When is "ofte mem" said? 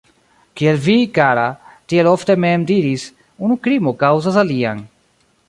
2.13-2.65